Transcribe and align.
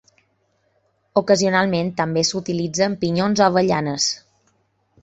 Ocasionalment 1.21 1.91
també 2.01 2.25
s'utilitzen 2.31 2.97
pinyons 3.05 3.45
o 3.45 3.49
avellanes. 3.51 4.11